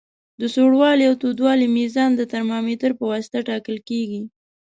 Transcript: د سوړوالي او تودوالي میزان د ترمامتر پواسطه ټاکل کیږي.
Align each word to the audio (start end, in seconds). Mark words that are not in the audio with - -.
د 0.41 0.43
سوړوالي 0.53 1.03
او 1.09 1.15
تودوالي 1.21 1.67
میزان 1.77 2.09
د 2.15 2.21
ترمامتر 2.33 2.91
پواسطه 2.99 3.39
ټاکل 3.49 3.77
کیږي. 3.89 4.21